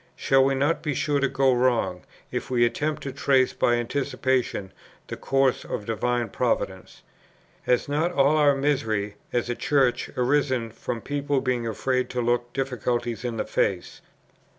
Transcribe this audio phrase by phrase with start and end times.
[0.15, 2.01] shall we not be sure to go wrong,
[2.31, 4.73] if we attempt to trace by anticipation
[5.09, 7.03] the course of divine Providence?
[7.67, 12.51] "Has not all our misery, as a Church, arisen from people being afraid to look
[12.51, 14.01] difficulties in the face?